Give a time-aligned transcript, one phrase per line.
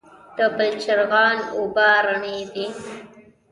[0.37, 2.67] د بلچراغ اوبه رڼې دي